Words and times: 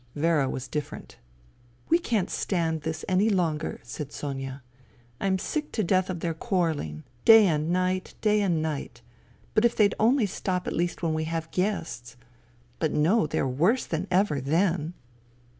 Vera 0.15 0.49
was 0.49 0.67
different." 0.67 1.19
We 1.91 1.99
can't 1.99 2.31
stand 2.31 2.81
this 2.81 3.05
any 3.07 3.29
longer," 3.29 3.79
said 3.83 4.11
Sonia." 4.11 4.63
I 5.21 5.27
am 5.27 5.37
sick 5.37 5.71
to 5.73 5.83
death 5.83 6.09
of 6.09 6.21
their 6.21 6.33
quarrelling. 6.33 7.03
Day 7.23 7.45
and 7.45 7.69
night, 7.69 8.15
day 8.19 8.41
and 8.41 8.63
night.... 8.63 9.03
If 9.55 9.75
they'd 9.75 9.93
only 9.99 10.25
stop 10.25 10.65
at 10.65 10.73
least 10.73 11.03
when 11.03 11.13
we 11.13 11.25
have 11.25 11.51
guests. 11.51 12.17
But 12.79 12.91
no, 12.93 13.27
they 13.27 13.37
are 13.37 13.47
worse 13.47 13.85
than 13.85 14.07
ever 14.09 14.41
then." 14.41 14.95